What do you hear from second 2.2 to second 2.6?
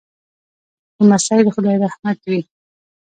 وي.